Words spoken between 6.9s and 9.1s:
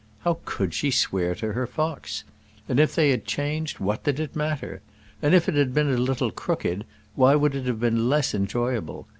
why would it have been less enjoyable?